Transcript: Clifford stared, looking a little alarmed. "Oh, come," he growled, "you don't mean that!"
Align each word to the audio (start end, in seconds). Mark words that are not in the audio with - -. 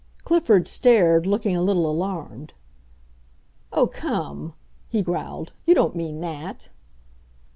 Clifford 0.23 0.67
stared, 0.67 1.27
looking 1.27 1.55
a 1.55 1.61
little 1.61 1.87
alarmed. 1.87 2.53
"Oh, 3.71 3.85
come," 3.85 4.55
he 4.89 5.03
growled, 5.03 5.51
"you 5.65 5.75
don't 5.75 5.95
mean 5.95 6.21
that!" 6.21 6.69